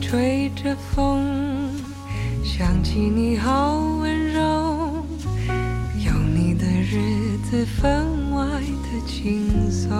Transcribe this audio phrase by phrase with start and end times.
[0.00, 1.70] 吹着风，
[2.44, 5.04] 想起你好温柔，
[6.04, 9.90] 有你的日子分外的轻松，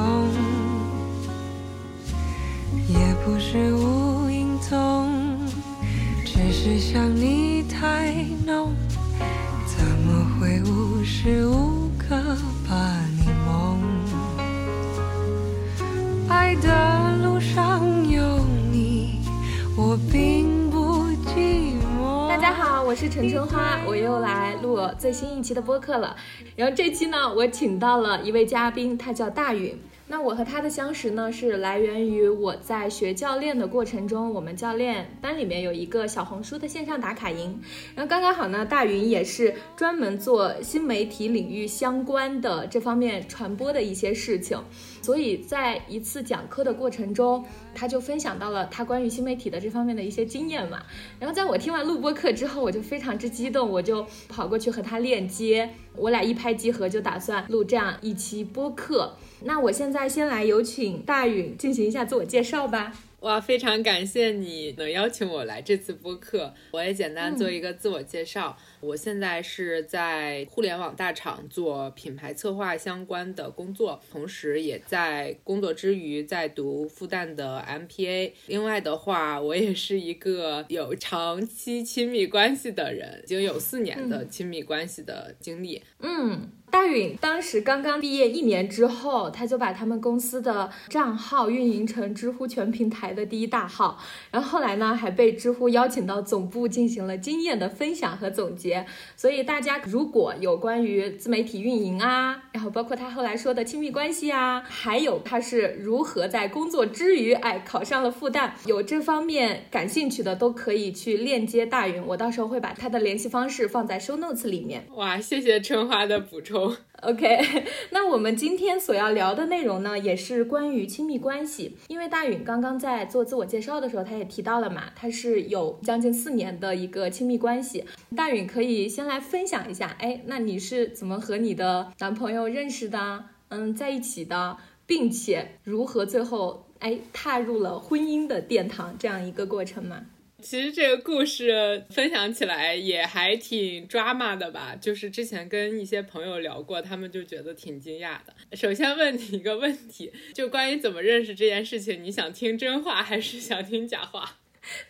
[23.16, 26.14] 陈春花，我又来录最新一期的播客了。
[26.54, 29.74] 然后这期呢，我请到了一位嘉宾，他叫大允。
[30.08, 37.60] 那我和他的相识呢，是来源于我在学教练的过程中，我们教练班里面有一个小红书的线上打卡营，
[37.96, 44.56] 然后刚刚好呢，大云也是专门做新媒体领域相关的这方面传播的一些事情，
[45.02, 50.84] 所以在一次讲课的过程中，他就分享到了他关于新媒体的这方面的一些经验嘛。
[51.18, 59.16] 然后在我听完录播课之后，我就非常之激动，我就跑过去和他链接，我俩一拍即合，就打算录这样一期播客。
[59.44, 62.92] 那我现在先来有请大允进行一下自我介绍吧。
[63.26, 66.54] 哇，非常感谢你能邀请我来这次播客。
[66.70, 68.56] 我也简单做一个自我介绍。
[68.78, 78.30] 我现在是在互联网大厂做品牌策划相关的工作，同时也在工作之余在读复旦的 MPA。
[78.46, 85.82] 另外的话，我也是一个有长期亲密关系的人，已经有四年的亲密关系的经历。
[85.98, 86.48] 嗯。
[86.68, 93.98] 大允当时刚刚毕业一年之后，他就把他们公司的账号运营成知乎全平台的第一大号，
[94.30, 98.86] 然后后来呢，还被知乎邀请到总部进行了经验的分享和总结。
[99.16, 112.04] 所以大家如果有关于自媒体运营啊，然后包括他后来说的亲密关系啊，还有他是如何在工作之余，哎，考上了复旦，有这方面感兴趣的，都可以去链接大云。
[112.06, 114.86] 我到时候会把他的联系方式放在 show notes 里面。
[114.94, 116.76] 哇，谢谢春花的补充。
[117.02, 121.76] OK， 那我们今天所要聊的内容呢，也是关于亲密关系。
[121.88, 127.84] 因为大允刚刚在做自我介绍的时候，他也提到了嘛，他是有将近四年的一个亲密关系。
[128.16, 133.24] 大允可以先来分享一下，哎，那你是怎么和你的男朋友认识的？
[133.48, 134.56] 嗯，在一起的，
[134.86, 140.06] 并且如何最后哎踏入了婚姻的殿堂这样一个过程吗？
[140.42, 148.56] 其实这个故事分享起来也还挺抓马的吧，就是之前跟一些朋友聊过，他们就觉得挺惊讶的。
[148.56, 154.38] 首先问你一个问题，就关于怎么认识这件事情，你想听真话还是想听假话？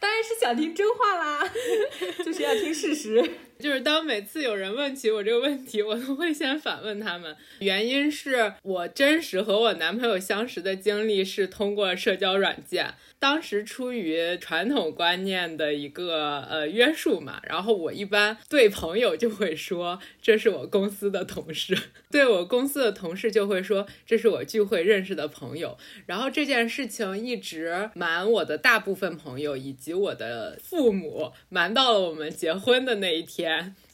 [0.01, 1.53] 当然是想听真话啦，
[2.25, 3.23] 就是要听事实。
[3.59, 7.35] 就是当每次有人问起我这个问题，我都会先反问他们。
[7.61, 12.95] 原因是我真实和我男朋友相识的经历是通过社交软件。
[13.19, 21.77] 当时出于传统观念的一个呃约束嘛，然后我一般对朋友就会说这是我公司的同事，
[22.13, 25.79] 对我公司的同事就会说这是我聚会认识的朋友。
[26.05, 33.46] 然后这件事情一直瞒我的大部分朋友以及我的父母，瞒到了我们结婚的那一天。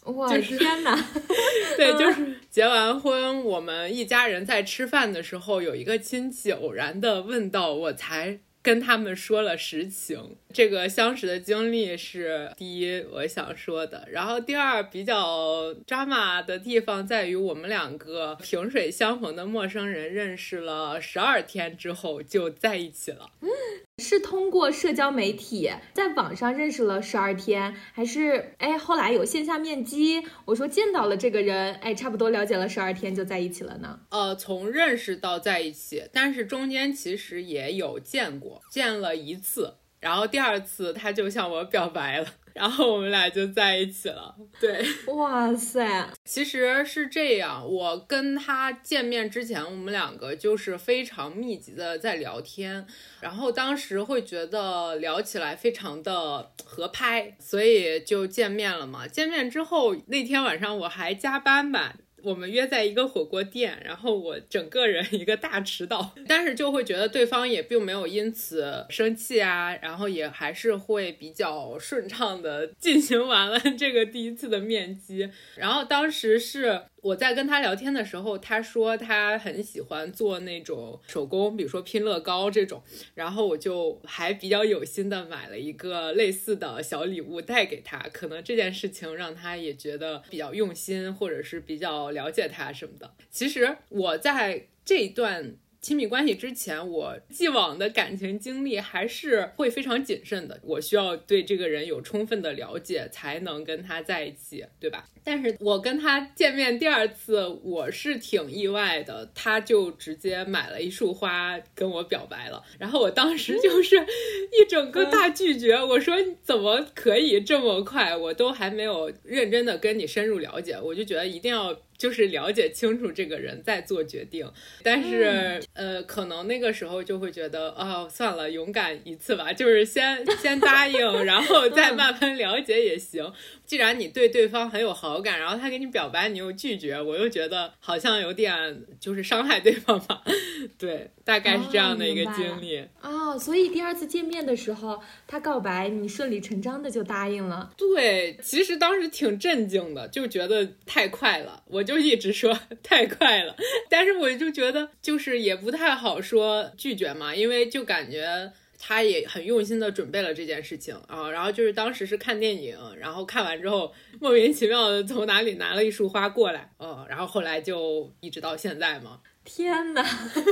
[0.05, 0.97] 哇天哪！
[1.77, 8.41] 对，就是结完婚，我们一家人在吃饭的时候，有一个亲戚偶然的问到，我才。
[8.65, 23.31] 跟他们说了实情，这个相识的经历是第一我想说的，然后第二比较抓马的地方在于我们两个萍水相逢的陌生人认识了十二天之后就在一起了。
[23.41, 23.49] 嗯
[23.99, 30.25] 是通过社交媒体在网上认识了十二天，还是哎后来有线下面基？
[30.47, 34.01] 我说见到了这个人，哎，差不多了解了十二天就在一起了呢？
[34.11, 42.27] 呃，从认识到在一起，但是中间其实也有见过，见了一次，然后第二次他就向我表白了。
[42.53, 44.37] 然后我们俩就在一起了。
[44.61, 47.67] 对，哇塞，其实是这样。
[47.67, 52.87] 我跟他见面之前，我们两个就是非常密集的在聊天，
[53.23, 59.09] 然后当时会觉得聊起来非常的合拍，所以就见面了嘛。
[59.09, 61.95] 见面之后那天晚上我还加班吧。
[62.23, 76.83] 我们约在一个火锅店，然后我整个人一个大迟到， 但是就会觉得对方也并没有因此生气啊，然后也还是会比较顺畅的进行完了这个第一次的面基，然后当时是。
[77.03, 82.83] 我在跟他聊天的时候，他说他很喜欢做那种手工，比如说拼乐高这种，
[83.15, 93.13] 然后我就还比较有心的买了一个类似的小礼物带给他，可能这件事情让他也觉得比较用心，或者是比较了解他什么的。
[93.31, 95.57] 其实我在这一段。
[95.83, 100.61] 亲密关系之前，我既往的感情经历还是会非常谨慎的。
[100.63, 105.05] 我需要对这个人有充分的了解，才能跟他在一起，对吧？
[105.25, 112.63] 但是我跟他见面第二次，我是挺意外的，他就直接买了一束花跟我表白了。
[112.79, 116.15] 然后我当时就是一整个大拒绝，我说
[116.45, 118.17] 怎么可以这么快？
[118.17, 121.77] 我都还没有认真的跟你深入了解，我就觉得一定要。
[121.97, 124.51] 就是了解清楚这个人再做决定，
[124.83, 133.33] 但是呃，可能那个时候就会觉得哦，算了，勇敢一次吧，就是先先答应， 然后再慢慢了解也行。
[133.73, 140.23] 既然你对对方很有好感，然后他给你表白，你又拒绝，我又觉得好像有点就是伤害对方吧。
[140.79, 143.39] 对，大概是这样的一个经历哦。
[143.39, 147.73] 所以第二次见面的时候，他告白，你顺理成章的就答应了。
[147.79, 153.57] 对，其实当时挺震惊的，就觉得太快了，我就一直说 太快了。
[153.89, 158.53] 但是我就觉得就是也不太好说拒绝嘛，因为就感觉。
[158.85, 169.21] 他也很用心的准备了这件事情啊，然后就是当时是看电影，然后看完之后莫名其妙的从哪里拿了一束花过来，嗯，然后后来就一直到现在嘛。
[169.45, 170.05] 天哪，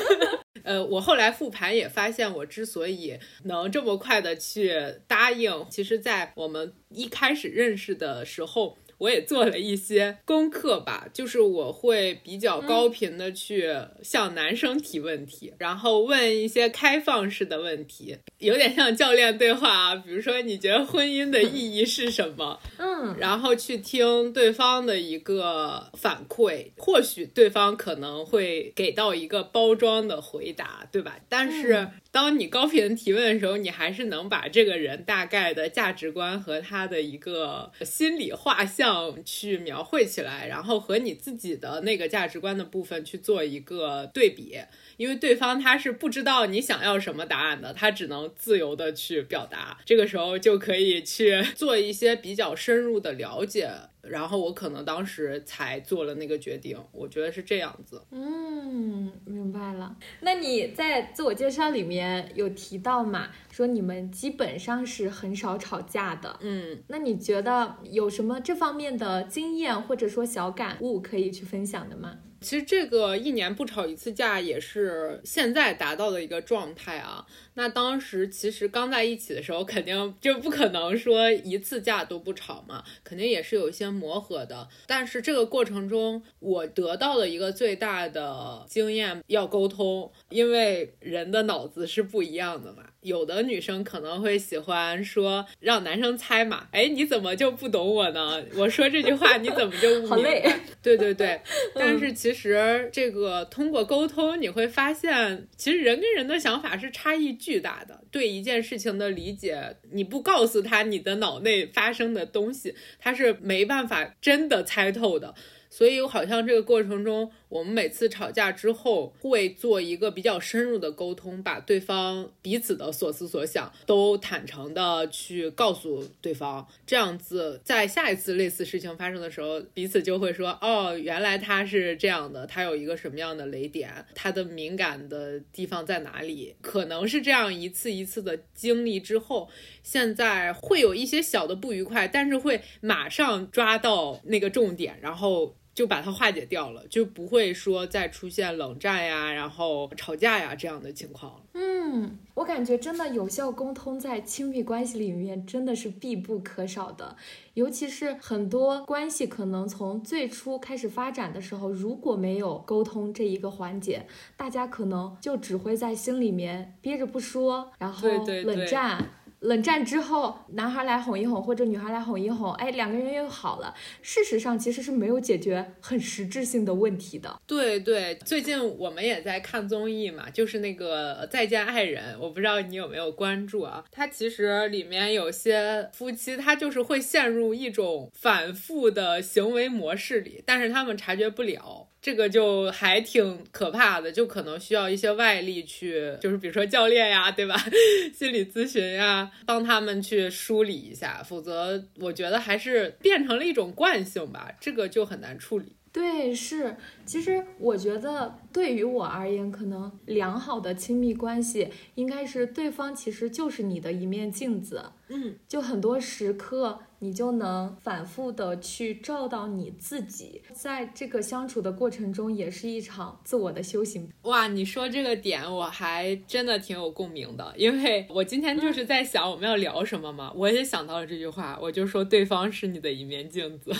[0.63, 4.73] 呃，我后来复盘也发现，我之所以能这么快的去
[5.09, 8.79] 答应，其实在我们一开始认识的时候。
[9.01, 19.97] 我也做了一些功课吧，就是我会比较高频的去向男生提问题，然后问一些开放式的问题，有点像教练对话啊。
[19.97, 22.61] 比如说，你觉得婚姻的意义是什么？
[22.77, 31.19] 嗯，然后去听对方的一个反馈，或许对方可能会给到一个包装的回答，对吧？
[31.29, 31.89] 但是。
[32.13, 44.59] 当你高频提问的时候，你还是能把这个人大概的价值观和他的一个心理画像去描绘起来，然后和你自己的那个价值观的部分去做一个对比。
[44.97, 49.79] 因为对方他是不知道你想要什么答案的，他只能自由的去表达。
[49.85, 53.71] 这个时候就可以去做一些比较深入的了解。
[54.03, 58.03] 然后我可能当时才做了那个决定，我觉得是这样子。
[58.11, 59.97] 嗯，明白了。
[60.21, 63.29] 那你在自我介绍里面有提到嘛？
[63.51, 66.39] 说你们基本上是很少吵架的。
[66.41, 72.19] 嗯，那你觉得有什么这方面的经验或者说小感悟可以去分享的吗？
[72.41, 77.27] 其实这个一年不吵一次架也是现在达到的一个状态啊。
[77.55, 84.69] 那当时其实刚在一起的时候，肯定就不可能说一次架都不吵嘛，肯定也是有一些磨合的。
[84.87, 92.85] 但是这个过程中，我得到的一个最大的经验要沟通，因为人的脑子是不一样的嘛。
[93.03, 98.43] 有的女生可能会喜欢说让男生猜嘛，哎，你怎么就不懂我呢？
[98.57, 100.45] 我说这句话你怎么就好累？
[100.83, 101.41] 对对对，
[101.75, 108.01] 但是其实这个通过沟通，你会发现，其实人跟人的想法是差异巨大的。
[108.11, 115.35] 对一件事情的理解，你不告诉他你的脑内发生的东西，他是没办法真的猜透的。
[115.73, 126.67] 所以，好像这个过程中，我们每次吵架之后会做一个比较深入的沟通，把对方彼此的所思所想都坦诚的去告诉对方。
[126.87, 139.51] 这样子，在下一次类似事情发生的时候，彼此就会说：“哦，原来他是这样的，他有一个什么样的雷点，他的敏感的地方在哪里？”可能是这样一次一次的经历之后，
[139.83, 145.57] 现在会有一些小的不愉快，但是会马上抓到那个重点，然后。
[145.81, 151.43] 就把它化解掉了，就不会说再出现冷战呀，然后吵架呀这样的情况。
[151.55, 157.17] 嗯，我感觉真的有效沟通在亲密关系里面真的是必不可少的，
[157.55, 164.07] 尤其是很多关系可能从最初开始发展的时候，如果没有沟通这一个环节，
[164.37, 168.07] 大家可能就只会在心里面憋着不说，然后
[168.45, 169.13] 冷战。
[169.41, 173.75] 冷战之后，男孩来哄一哄，或者女孩来哄一哄，哎，两个人又好了。
[174.03, 177.41] 事实上，其实是没有解决很实质性的问题的。
[177.47, 183.85] 对对，最近我们也在看综艺嘛，就是那个《再见爱人》，我不知道你有没有关注啊？
[183.91, 191.89] 它其实里面有些夫妻，他就是会陷入一种反复的行为模式里，但是他们察觉不了。
[192.03, 197.57] 这个就还挺可怕的，就可能需要一些外力去，就是比如说教练呀，对吧？
[198.17, 205.73] 心理咨询呀，帮他们去梳理一下，否则我觉得还是变成了一种惯性吧，这个就很难处理。
[205.93, 206.77] 对，是，
[207.11, 214.93] 其实我觉得对于我而言，可能良好的亲密关系应该是对方其实就是你的一面镜子。
[215.13, 224.09] 嗯，就很多时刻，你就能反复的去照到你自己，在这个相处的过程中，也是一场自我的修行。
[224.23, 233.73] 哇，你说这个点我还真的挺有共鸣的，因为我今天就是在想我们要聊什么嘛，我也想到了这句话，我就说对方是你的一面镜子。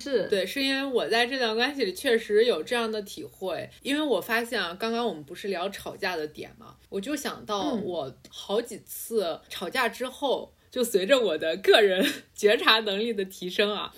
[0.00, 10.52] 是对，是因为我在这段关系里确实有这样的体会，因为我发现啊，刚刚我们不是聊吵架的点嘛，我就想到我好几次吵架之后。
[10.70, 12.04] 就随着我的个人
[12.34, 13.94] 觉察能力的提升啊，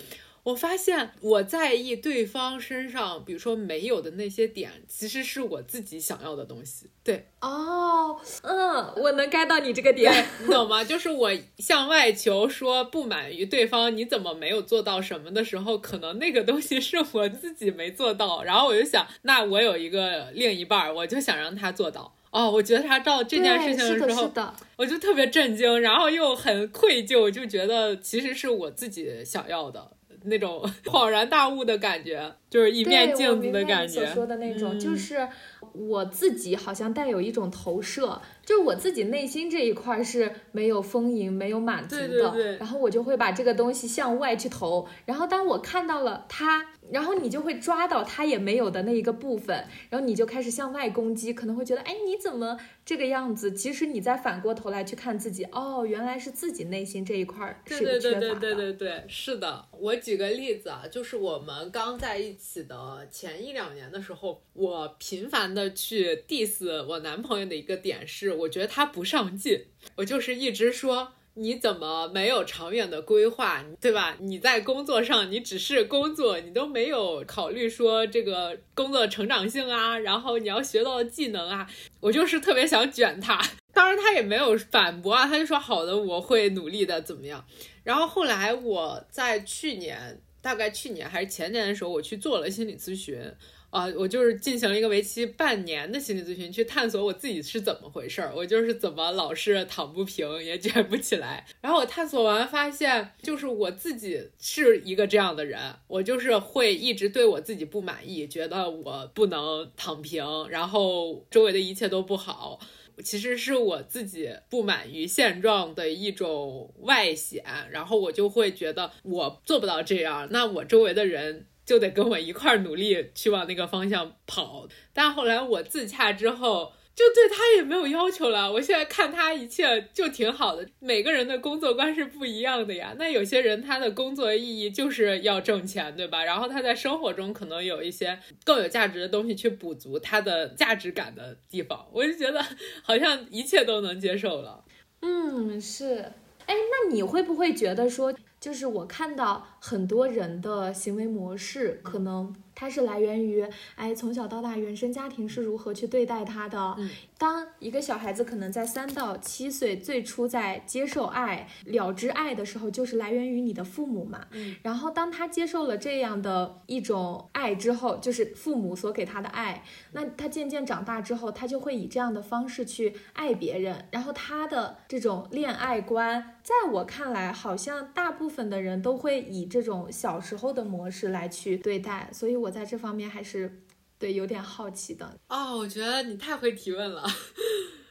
[0.46, 6.86] 我发现我在意对方身上，比如说没有的那些点，其实是我自己想要的东西。
[7.02, 10.84] 对，哦，嗯，我能 get 到你这个点，你懂吗？
[10.84, 22.14] 就是我向外求说不满于对方，你怎么没有做到什么的时候，可能那个东西是我自己没做到，然后我就想，那我有一个另一半，我就想让他做到。
[22.30, 24.30] 哦，我觉得他到这件事情的时候，
[24.76, 29.90] 我就特别震惊，然后又很愧疚，就觉得其实是我自己想要的
[30.26, 34.04] 那种恍然大悟的感觉， 就是一面镜子的感觉。
[34.04, 35.26] 所说的那种，就是
[35.72, 38.20] 我自己好像带有一种投射。
[38.44, 44.86] 就是我自己内心这一块是没有丰盈、没有满足的，然后我就会把这个东西向外去投。
[45.04, 49.56] 然后当我看到了他，然后你就会抓到他也没有的那一个部分，
[49.90, 53.52] 然后你就开始向外攻击，可能会觉得，哎，你怎么这个样子？
[53.52, 58.00] 其实你再反过头来去看自己，哦，原来是自己内心这一块是缺乏的。
[58.00, 59.66] 对对对对对对，是的。
[59.72, 68.36] 我举个例子啊，就是我们刚在一起的前一两年的时候，我频繁的去 diss 我男朋友的一个点是。
[68.36, 69.64] 我觉得他不上进，
[69.94, 74.16] 我就是一直说你怎么没有长远的规划，对吧？
[74.20, 83.38] 你在工作上你只是工作，你都没有考虑说这个工作成长性啊，然后你要学到的技能啊，我就是特别想卷他。
[83.74, 87.44] 当然他也没有反驳啊，他就说好的，我会努力的，怎么样？
[87.84, 93.20] 然后后来我在去年，大概去年还是前年的时候，我去做了心理咨询。
[93.70, 101.46] 啊，我就是进行了一个为期半年的心理咨询，去探索我自己是怎么回事儿，我就是怎么老是躺不平，也卷不起来。
[101.60, 112.58] 然后我探索完发现，就是我自己是一个这样的人，我就是会一直对我自己不满意，觉得我不能躺平，然后周围的一切都不好，
[113.04, 121.46] 其实是我自己不满于现状的一种外显，然后我就会觉得我做不到这样，那我周围的人。
[121.66, 128.50] 就得跟我一块儿努力去往那个方向跑，但后来我自洽之后，就对他也没有要求了。
[128.52, 130.66] 我现在看他一切就挺好的。
[130.78, 132.94] 每个人的工作观是不一样的呀。
[132.98, 136.24] 那有些人他的工作意义就是要挣钱，对吧？
[136.24, 141.86] 然后他在生活中可能有一些更有价值的东西去补足他的价值感的地方。
[141.92, 142.40] 我就觉得
[142.82, 144.64] 好像一切都能接受了。
[145.02, 146.12] 嗯，是。
[146.46, 148.14] 哎，那你会不会觉得说？
[148.46, 152.32] 就是我看到很多人的行为模式，可能。
[152.58, 156.74] 它是来源于，哎，从小到大原生家庭是如何去对待他的。
[157.18, 164.26] 当一个小孩子可能在三到七岁最初在接受爱、了知爱的时候，就是来源于你的父母嘛。
[164.62, 169.62] 然后当他接受了这样的一种爱之后，就是父母所给他的爱，
[169.92, 173.84] 那他渐渐长大之后，他就会以这样的方式去爱别人。
[173.90, 182.10] 然后他的这种恋爱观，在我看来，好像大部分的人都会以这种小时候的模式来去对待。
[182.12, 182.56] 所以我。
[182.56, 183.60] 在这方面还是
[183.98, 187.06] 对有点好奇的哦，我觉得你太会提问了。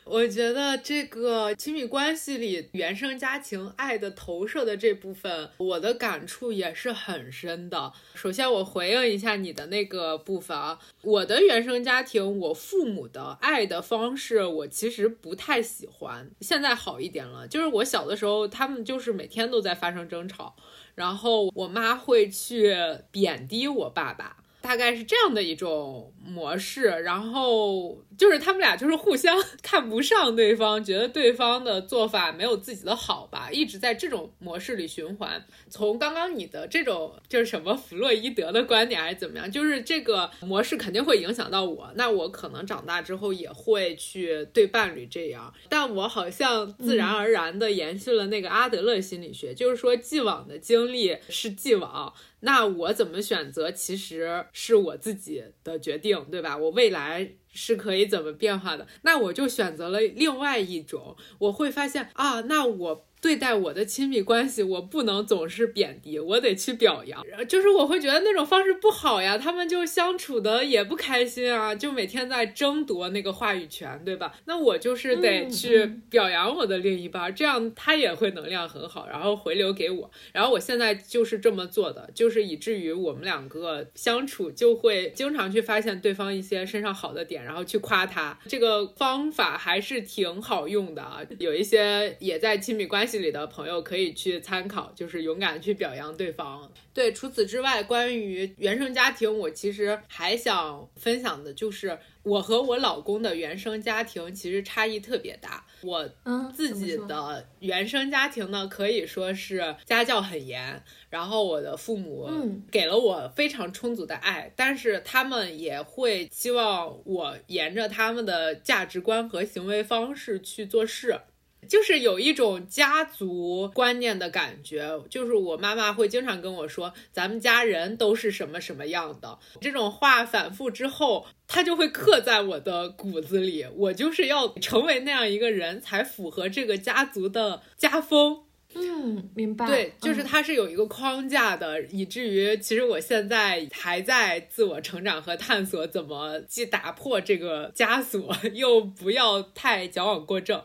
[0.05, 7.91] 我觉得这个亲密关系里原生家庭爱的投射的这部分，我的感触也是很深的。
[8.13, 16.29] 首先，我回应一下你的那个部分啊，我的原生家庭，我父母的爱的方式，我其实不太喜欢。
[16.39, 20.55] 现在好一点了，就是我小的时候，他们就是每天都在发生争吵，
[20.93, 22.75] 然后我妈会去
[23.09, 24.37] 贬低我爸爸。
[24.65, 35.45] 大概是这样的一种模式，然后就是他们俩就是互相 看不上对方，觉得对方的做法没有自己的好吧，一直在这种模式里循环。
[35.69, 52.11] 从刚刚你的这种就是什么弗洛伊德的观点还是怎么样，就是这个模式肯定会影响到我，那我可能长大之后也会去对伴侣这样，但我好像自然而然的延续了那个阿德勒心理学，就是说既往的经历是既往。
[52.45, 56.55] 那我怎么选择，其实是我自己的决定，对吧？
[56.55, 58.87] 我未来是可以怎么变化的？
[59.01, 67.25] 那我就选择了另外一种，我会发现啊，那我对待我的亲密关系，我不能总是贬低，我得去表扬。
[67.47, 74.35] 就是我会觉得那种方式不好呀，他们就相处的也不开心啊，就每天在争夺那个话语权，对吧？
[74.45, 80.11] 那我就是得去表扬我的另一半，这样他也会能量很好，然后回流给我。
[80.31, 88.37] 然后我现在就是这么做的，就是以至于我们两个相处就会经常去发现对方一些身上好的点，然后去夸他。
[88.47, 93.14] 这个方法还是挺好用的啊，有一些也在亲密关系。
[93.19, 96.71] 里的朋友可以去参考，就是勇敢去表扬对方。
[96.93, 105.65] 对，除此之外，关于原生家庭，我其实还想分享的就是，我和我老公的原生家庭其实差异特别大。
[105.81, 106.09] 我
[106.53, 112.29] 自己的原生家庭呢，可以说是家教很严，然后我的父母
[112.71, 121.19] 给了我非常充足的爱，但是他们也会希望我沿着他们的价值观和行为方式去做事。
[121.67, 129.37] 就是有一种家族观念的感觉，就是我妈妈会经常跟我说，咱们家人都是什么什么样的。
[129.59, 133.65] 这种话反复之后，它就会刻在我的骨子里。
[133.75, 138.41] 我就是要成为那样一个人，才符合这个家族的家风。
[138.77, 139.65] 嗯，明白。
[139.65, 150.61] 对，就是它是有一个框架的，以至于其实我现在还在自我成长和探索，怎么既打破这个枷锁， 又不要太矫枉过正。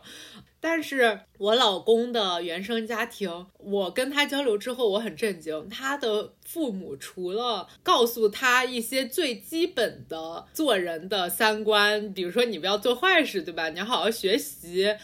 [0.63, 5.67] 但是我老公的原生家庭，我跟他交流之后，我很震惊。
[5.67, 13.69] 他的父母除了告诉他一些最基本的做人的三观，比如说你不要做坏事，对吧？
[13.69, 14.95] 你要好好学习。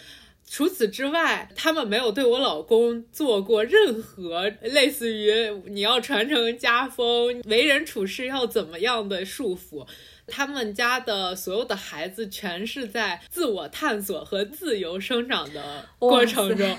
[0.50, 5.34] 除此之外，他们没有对我老公做过任何类似于
[5.66, 9.86] 你要传承家风、为人处事要怎么样的束缚。
[10.28, 16.78] 他们家的所有的孩子全是在自我探索和自由生长的过程中，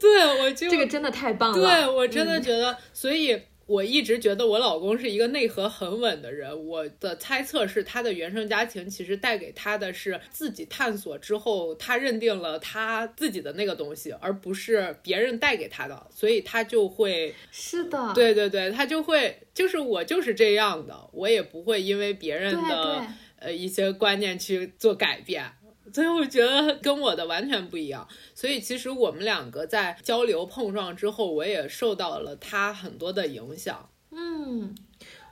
[0.00, 1.68] 对我就这个真的太棒了。
[1.68, 3.40] 对我真的觉得，所以。
[3.66, 6.66] 我一直觉得我老公是一个内核很稳的人。
[6.66, 23.06] 我的猜测是，他的原生家庭其实带给他的是自己探索之后，他认定了他自己的那个东西，而不是别人带给他的，所以他就会是的，对对对，他就会就是我就是这样的，我也不会因为别人的
[23.38, 25.44] 呃一些观念去做改变。
[25.94, 33.88] 所以我觉得跟我的完全不一样，所以其实我们两个在交流碰撞之后，我也受到了他很多的影响。
[34.10, 34.74] 嗯，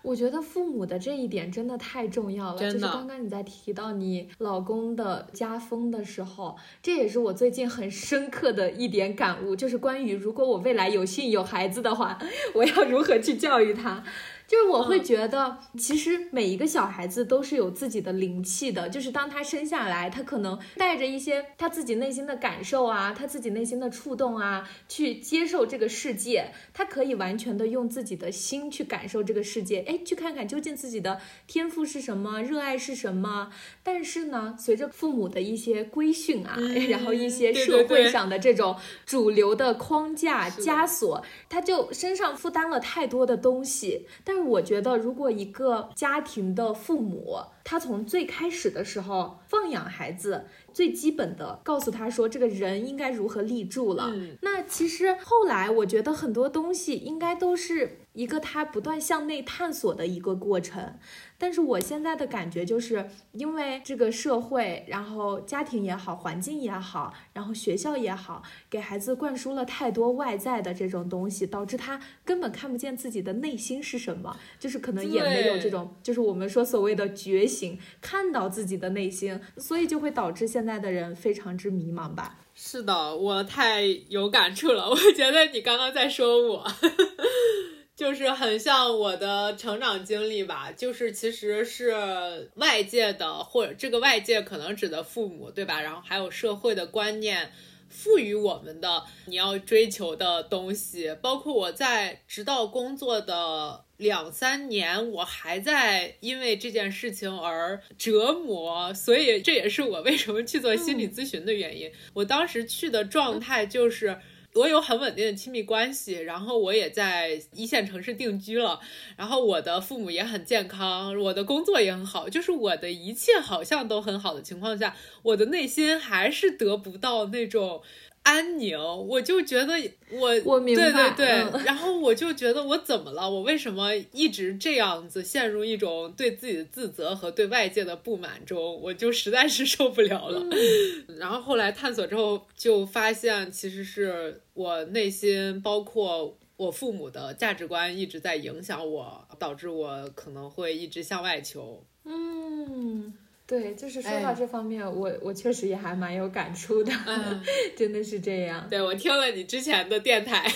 [0.02, 2.58] 我觉得父母的这一点真的太重要了。
[2.60, 12.16] 就是刚刚你在提到你老公的家风的时候，这也是我最近很深刻的一点感悟，就是关于如果我未来有幸有孩子的话，
[12.54, 14.04] 我要如何去教育他。
[14.52, 18.86] 就是我会觉得，其实每一个小孩子都是有自己的灵气的。
[18.90, 26.52] 就是当他生下来，他可能带着一些他自己内心的感受啊，他自己内心的触动啊，去接受这个世界。
[26.74, 33.50] 他可以完全的用自己的心去感受这个世界，哎，去看看究竟自己的天赋是什么，热爱是什么。
[33.82, 36.58] 但是呢，随着父母的一些规训啊，
[36.90, 44.06] 然后一些社会上的这种主流的框架枷锁，他就身上负担了太多的东西。
[44.22, 54.12] 但我觉得，如果一个家庭的父母，他从最开始的时候放养孩子，最基本的告诉他说，这个人应该如何立住了。
[54.40, 60.94] 那其实后来，我觉得很多东西应该都是一个他不断向内探索的一个过程。
[61.38, 82.38] 但是我现在的感觉就是，因为这个社会，然后家庭也好，环境也好，然后学校也好，给孩子灌输了太多外在的这种东西，导致他根本看不见自己的内心是什么，就是可能也没有这种，就是我们说所谓的觉醒，看到自己的内心，所以就会导致现现在的人非常之迷茫吧。
[82.54, 86.64] 是的，我太有感触了， 我觉得你刚刚在说我。
[87.96, 95.80] 就是很像我的成长经历吧，就是其实是外界的，或者这个外界可能指的父母，对吧？
[95.80, 97.52] 然后还有社会的观念
[97.92, 111.92] 赋予我们的你要追求的东西，包括我在直到工作的两三年，我还在因为这件事情而折磨，所以这也是我为什么去做心理咨询的原因。
[112.14, 114.18] 我当时去的状态就是。
[114.54, 118.78] 我有很稳定的亲密关系，然后我也在一线城市定居了，
[119.16, 127.82] 然后我的父母也很健康，我的工作也很好，就是我的一切好像都很好的情况下，我的内心还是得不到那种
[128.22, 129.74] 安宁，我就觉得
[130.10, 133.28] 我我明白，对对对，然后我就觉得我怎么了？
[133.28, 138.80] 我为什么一直这样子陷入一种对自己的自责和对外界的不满中？
[138.80, 140.46] 我就实在是受不了了。
[141.18, 151.84] 然后后来探索之后，就发现其实是我内心，包括我父母的价值观一直在影响我，导致我可能会一直向外求。
[152.04, 153.12] 嗯。
[153.46, 156.92] 对，就是说到这方面，我我确实也还蛮有感触的，
[157.76, 158.66] 真的是这样。
[158.70, 160.50] 对我听了你之前的电台，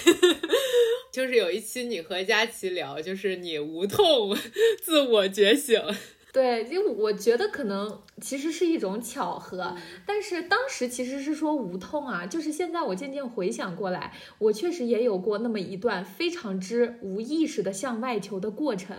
[1.12, 4.36] 就是有一期你和佳琪聊，就是你无痛
[4.82, 5.80] 自我觉醒。
[6.36, 18.94] 对，因为我觉得可能其实是一种巧合，但是当时其实是说无痛啊，就是现在我渐渐回想过来，我确实也有过那么一段非常之无意识的向外求的过程。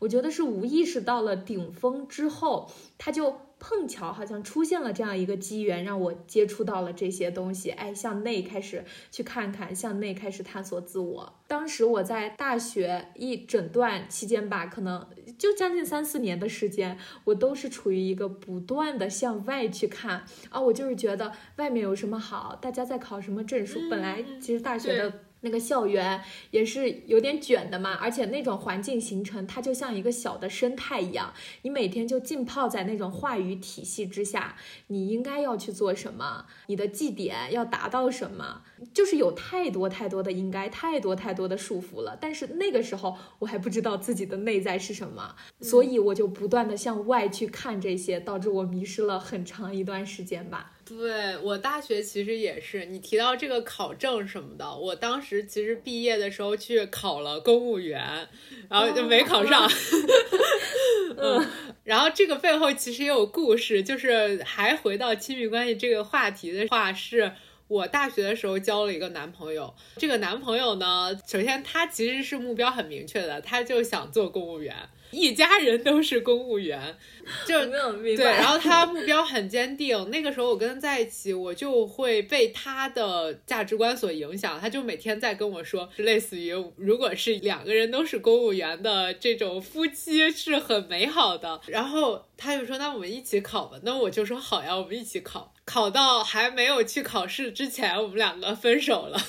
[0.00, 3.36] 我觉得是无意识到了顶峰之后，他就。
[3.64, 11.32] 碰巧好像出现了这样一个机缘，让我接触到了这些东西，哎，向内开始去看看，向内开始探索自我。
[11.46, 15.06] 当时我在大学一整段期间吧，可能
[15.38, 25.12] 就将近三四年的时间，我都是处于一个不断的向外去看啊，我就是觉得外面有什么好，大家在考什么证书，本来其实大学的。
[25.42, 38.62] 那个校园也是有点卷的嘛，而且那种环境形成，它就像一个小的生态一样，你每天就浸泡在那种话语体系之下，你应该要去做什么，你的绩点要达到什么，
[38.94, 42.16] 就是有太多太多的应该，太多太多的束缚了。
[42.20, 50.72] 但是那个时候我还不知道自己的内在是什么，所以我就不断的向外去看这些，导致我迷失了很长一段时间吧。
[50.98, 58.28] 对我大学其实也是，你提到这个考证什么的，我当时其实毕业的时候去考了公务员，
[58.68, 59.68] 然后就没考上。
[61.16, 61.46] 嗯，
[61.84, 67.32] 然后这个背后其实也有故事，就是还回到亲密关系这个话题的话，是
[67.68, 69.74] 我大学的时候交了一个男朋友。
[69.96, 74.74] 这个男朋友呢，首先他其实是目标很明确的，他就想做公务员。
[75.12, 76.96] 一家人都是公务员，
[77.46, 80.10] 就对，然后他目标很坚定。
[80.10, 84.60] 那个时候我跟他在一起，我就会被他的价值观所影响。
[84.60, 91.60] 他就每天在跟我说，类似于如果是两个人都是公务员的这种夫妻是很美好的。
[91.66, 99.20] 然后他就说：“那我们一起考吧。”那我就说：“好呀，我们一起考。”考到还没有去考试之前，我们两个分手了。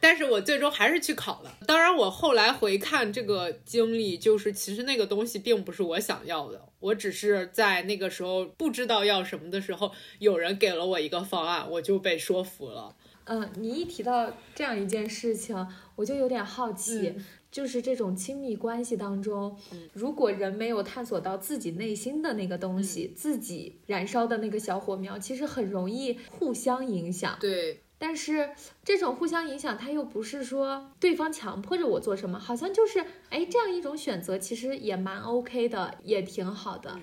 [0.00, 1.58] 但是我最终还是去考了。
[1.66, 6.68] 当然，我后来回看这个经历，就是其实那个东西并不是我想要的。
[6.80, 12.96] 我只是在那个时候不知道要什么的时候，有人给了我一个方案，我就被说服了。
[13.24, 17.14] 嗯，你一提到这样一件事情，我就有点好奇，
[17.52, 19.54] 就是这种亲密关系当中，
[19.92, 27.36] 如果人没有探索到自己内心的那个东西，自己燃烧的那个小火苗，其实很容易互相影响。
[27.38, 27.82] 对。
[28.02, 28.50] 但是
[28.82, 36.98] 这种互相影响，他又不是说对方强迫着我做什么，好像就是哎这样一种选择，其实也蛮 OK 的，也挺好的。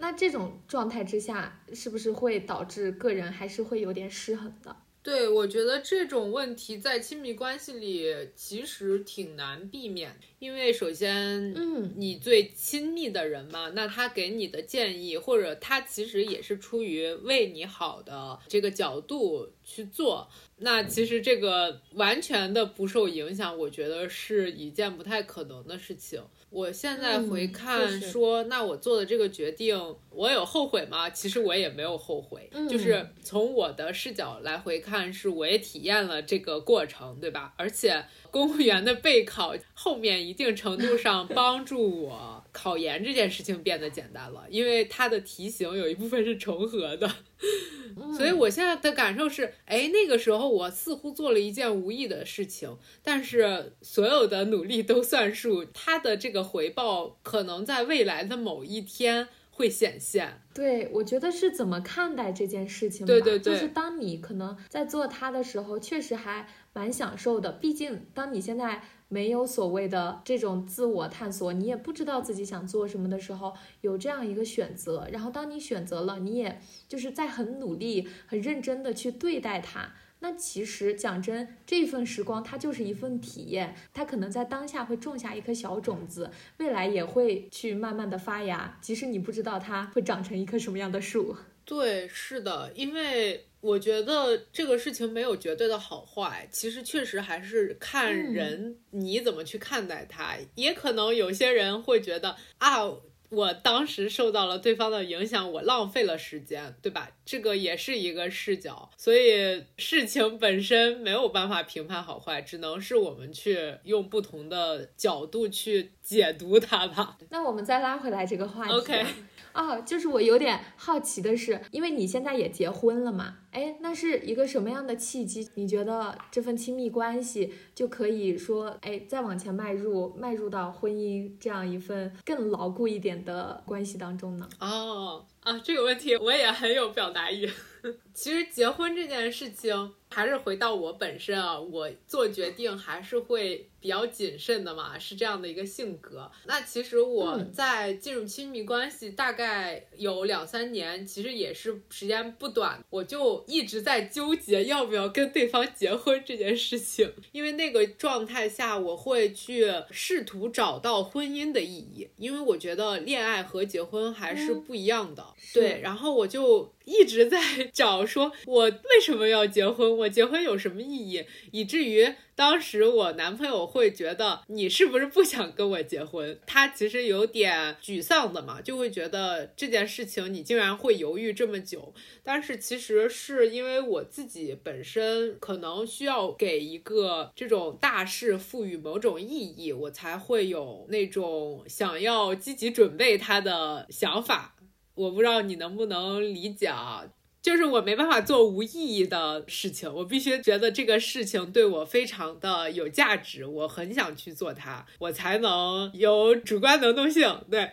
[0.00, 4.76] 那这种状态之下，是不是会导致个人还是会有点失衡的？
[5.02, 26.22] 对，我觉得这种问题在亲密关系里其实挺难避免，因为首先，嗯，你最亲密的人嘛，那他给你的建议，或者他其实也是出于为你好的这个角度去做，那其实这个完全的不受影响，我觉得是一件不太可能的事情。
[26.50, 29.78] 我现在回看说，那我做的这个决定，
[30.10, 31.08] 我有后悔吗？
[31.08, 37.54] 其实我也没有后悔，就是从我的视角来回看，是我也体验了这个过程，对吧？
[37.56, 47.10] 而且公务员的备考后面一定程度上帮助我考研这件事情变得简单了，因为它的题型有一部分是重合的。
[48.14, 60.42] 所以，我现在的感受是，哎，那个时候我似乎做了一件无意的事情，但是所有的努力都算数，它的这个回报可能在未来的某一天会显现。
[60.52, 63.06] 对，我觉得是怎么看待这件事情吧。
[63.06, 67.50] 对对对，就是当你可能在做它的时候，确实还蛮享受的。
[67.52, 68.82] 毕竟，当你现在。
[69.12, 75.08] 没有所谓的这种自我探索，你也不知道自己想做什么的时候，有这样一个选择。
[75.10, 79.92] 然后当你选择了，你也就是在很努力、很认真的去对待它。
[80.20, 88.78] 那其实讲真，这份时光它就是一份体验，它可能在当下会种下一颗小种子，未来也会去慢慢的发芽。
[88.80, 91.36] 即使你不知道它会长成一棵什么样的树。
[91.64, 93.46] 对，是的，因为。
[93.60, 100.36] 我觉得这个事情没有绝对的好坏，其实确实还是看人你怎么去看待它。
[100.54, 102.90] 也可能有些人会觉得啊，
[103.28, 107.10] 我当时受到了对方的影响，我浪费了时间，对吧？
[107.24, 117.18] 这个也是一个视角，所以事情本身没有办法评判好坏，只能是我们去用不同的角度去解读它吧。
[117.28, 118.72] 那我们再拉回来这个话题。
[118.72, 119.06] OK。
[119.52, 125.48] 哦，就是我有点好奇的是，因为你现在也结婚了嘛，哎，那是一个什么样的契机？
[125.54, 134.48] 你觉得这份亲密关系就可以说，哎，再往前迈入，迈入到婚姻这样一份更牢固一点的关系当中呢？
[134.58, 137.48] 哦啊，这个问题我也很有表达欲。
[138.12, 146.30] 其实结婚这件事情，还是回到我本身啊，我做决定还是会比较谨慎的嘛，是这样的一个性格。
[146.46, 157.12] 那其实我在进入亲密关系大概有两三年，其实也是时间不短，我就一直在纠结要不要跟对方结婚这件事情。
[157.32, 165.24] 因为那个状态下，我会去试图找到婚姻的意义，因为我觉得恋爱和结婚还是不一样的。
[165.54, 167.40] 对，然后我就一直在
[167.72, 169.96] 找，说我为什么要结婚？
[169.98, 171.24] 我结婚有什么意义？
[171.50, 176.40] 以至于当时我男朋友会觉得你是不是不想跟我结婚？
[176.46, 181.92] 他其实有点沮丧的嘛，就会觉得这件事情你竟然会犹豫这么久。
[182.22, 194.56] 但是其实是因为我自己本身可能需要给一个这种大事赋予某种意义，我才会有那种想要积极准备他的想法。
[194.94, 197.04] 我不知道你能不能理解啊？
[197.42, 207.40] 就是我没办法做无意义的事情，我必须觉得这个事情对我非常的有价值，我很想去做它，我才能有主观能动性。
[207.50, 207.70] 对，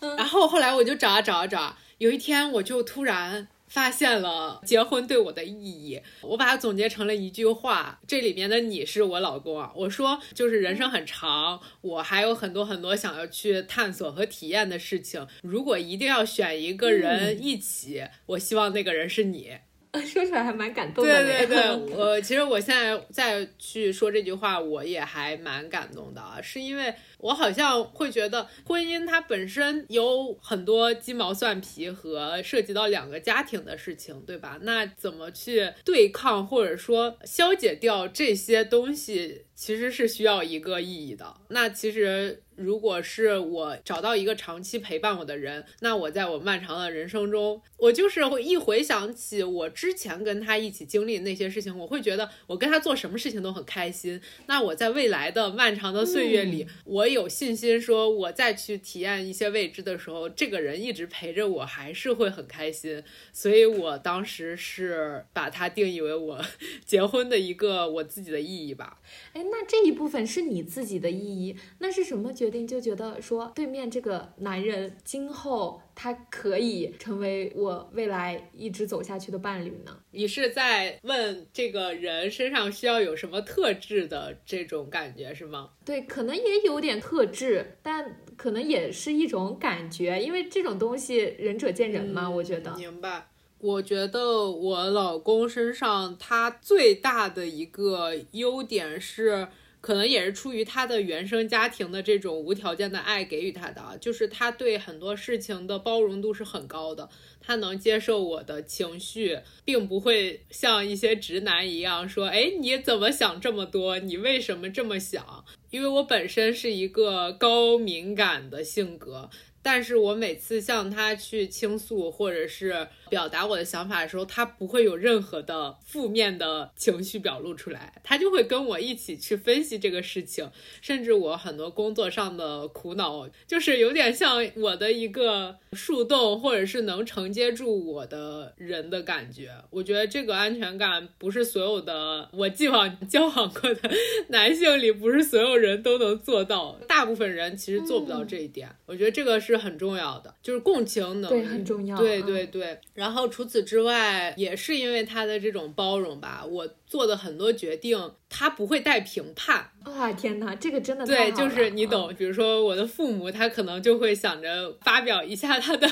[0.00, 3.48] 然后后来我就找啊找啊找啊，有一天我就突然。
[3.70, 8.00] 发现了结婚对我的意义，我把它总结成了一句话。
[8.06, 15.26] 这里面的你是我老公啊，我说就是人生很长，我还有很多很多想要去探索和体验的事情。
[15.42, 19.52] 如果一定要选一个人一起，嗯、我希望那个人是你。
[20.06, 21.24] 说出来还蛮感动的。
[21.24, 34.58] 对对对， 我其实我现在再去说这句话，我也还蛮感动的啊，是因为我好像会觉得婚姻它本身有很多鸡毛蒜皮和涉及到两个家庭的事情，对吧？
[34.62, 41.34] 那怎么去对抗或者说消解掉这些东西，其实是需要一个意义的。
[41.48, 42.42] 那其实。
[42.60, 54.20] 如果是我找到一个长期陪伴我的人，那我在我漫长的人生中，我就是会一回想起我之前跟他一起经历的那些事情，我会觉得我跟他做什么事情都很开心。
[54.46, 63.02] 那我在未来的漫长的岁月里，嗯、我有信心说，我再去体验一些未知的时候，这个人一直陪着我，还是会很开心。
[63.32, 66.44] 所以我当时是把它定义为我
[66.84, 68.98] 结婚的一个我自己的意义吧。
[69.32, 79.96] 哎，那这一部分是你自己的意义，那是什么决定就觉得说对面这个男人今后他可以成为我未来一直走下去的伴侣呢？
[80.10, 85.70] 你是在问这个人身上需要有什么特质的这种感觉是吗？
[85.84, 92.74] 对，可能也有点特质，但可能也是一种感觉，因为这种东西仁者见仁嘛，嗯、我觉得。
[92.76, 93.28] 明白。
[93.58, 99.48] 我觉得我老公身上他最大的一个优点是。
[99.80, 107.08] 可能也是出于他的原生家庭的这种无条件的爱给予他的啊，就是他对很多事情的包容度是很高的，
[107.40, 113.98] 他能接受我的情绪，并不会像一些直男一样说，哎，你怎么想这么多？
[113.98, 115.44] 你为什么这么想？
[115.70, 119.30] 因为我本身是一个高敏感的性格。
[119.62, 139.52] 但是我每次向他去倾诉或者是表达我的想法的时候，他不会有任何的负面的情绪表露出来，他就会跟我一起去分析这个事情，甚至我很多工作上的苦恼，就是有点像我的一个树洞，或者是能承接住我的人的感觉。
[139.70, 143.90] 我觉得这个安全感不是所有的我既往交往过的
[144.30, 148.68] 男性里，不是所有人都能做到，大部分人其实做不到这一点。
[148.68, 149.60] 嗯、我觉得这个是。
[149.60, 151.94] 很重要的，就是共情能力，对，很重要。
[151.98, 152.80] 对对对。
[153.00, 159.72] 然后除此之外，也是因为他的这种包容吧，我做的很多决定，他不会带评判。
[159.82, 162.14] 啊，天哪，这个真的对，就是你懂。
[162.14, 165.90] 比如说我的父母，他可能就会想着发表一下他的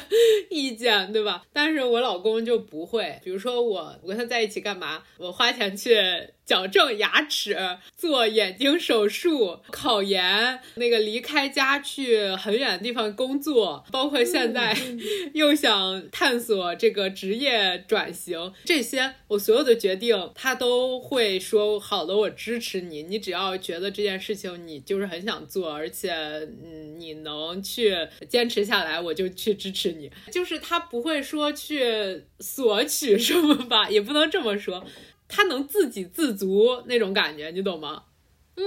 [0.51, 1.43] 意见，对吧？
[1.53, 3.19] 但是我老公就不会。
[3.25, 5.03] 比如说我，我跟他在一起干嘛？
[5.19, 5.99] 我花钱去。
[6.49, 7.59] 矫正牙齿、
[7.95, 14.75] 做眼睛手术、考研，那个离开家去很远的地方工作，包括现在
[15.35, 27.95] 又想探索这个职业转型，这些我所有的决定，他都会说好的，我支持你，你只要觉得这件事情你就是很想做，而且嗯你能去
[28.29, 30.11] 坚持下来，我就去支持你。
[30.31, 34.85] 就是他不会说去索取什么吧，也不能这么说，
[35.29, 38.05] 他能自给自足那种感觉，你懂吗？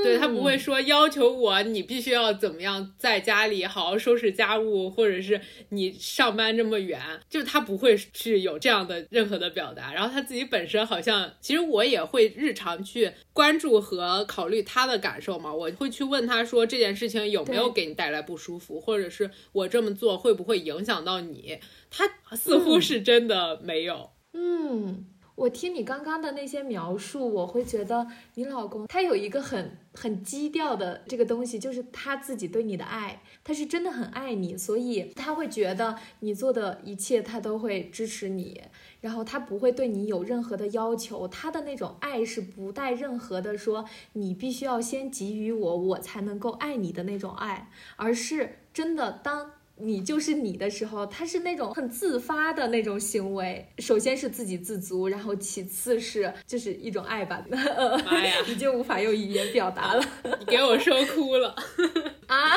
[0.03, 6.99] 对他不会说要求我，你必须要怎么样，在家里好好收拾家务，或者是你上班这么远，
[7.29, 9.93] 就他不会去有这样的任何的表达。
[9.93, 21.59] 然后他自己本身好像，其实我也会日常去关注和考虑他的感受嘛，我会去问他说这件事情有没有给你带来不舒服，或者是我这么做会不会影响到你？
[21.89, 25.05] 他似乎是真的没有，嗯。
[25.35, 38.61] 我听你刚刚的那些描述，我会觉得你老公他有一个很很基调的这个东西，就是他自己对你的爱，他是真的很爱你，所以他会觉得你做的一切他都会支持你，
[39.01, 49.51] 然后他不会对你有任何的要求，他的那种爱是不带任何的说你必须要先给予我，我才能够爱你的那种爱，而是真的当。
[49.81, 53.67] 你就是你的时候，他是那种很自发的那种行为。
[53.79, 57.43] 首先是自给自足，然后其次是就是一种爱吧。
[57.49, 60.03] 妈呀，已经无法用语言表达了，
[60.39, 61.55] 你给我说哭了
[62.27, 62.55] 啊！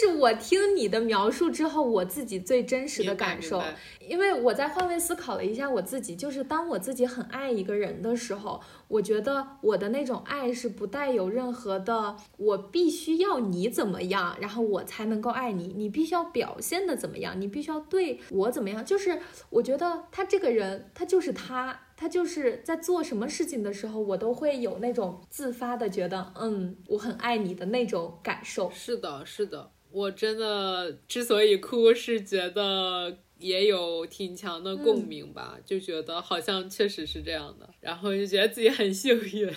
[0.00, 3.62] 这是我听你的描述之后，我自己最真实的感受。
[4.00, 18.84] 因为我在换位思考了一下我自己，就是当我自己很爱一个人的时候，我觉得我的那种爱是不带有任何的我必须要你怎么样，然后我才能够爱你，你必须要表现的怎么样，你必须要对我怎么样。
[18.84, 28.70] 就是我觉得他这个人，他就是他，他就是在做什么事情的时候，我都会有那种自发的觉得，嗯，我很爱你的那种感受。
[28.70, 33.18] 是的，是的，我真的之所以哭，是觉得。
[33.40, 39.48] 也有挺强的共鸣吧，就觉得好像确实是这样的，然后就觉得自己很幸运。